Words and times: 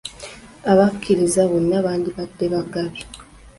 Abakiriza 0.71 1.41
bonna 1.49 1.77
bandibadde 1.85 2.45
bagabi. 2.53 2.99